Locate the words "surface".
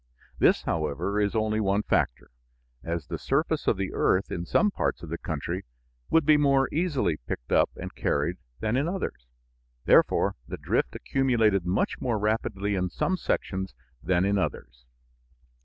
3.19-3.67